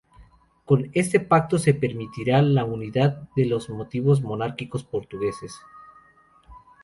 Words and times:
Con 0.65 0.89
este 0.93 1.19
pacto 1.19 1.59
se 1.59 1.75
permitía 1.75 2.41
la 2.41 2.65
unidad 2.65 3.29
de 3.35 3.45
los 3.45 3.69
movimientos 3.69 4.19
monárquicos 4.23 4.83
portugueses. 4.83 5.61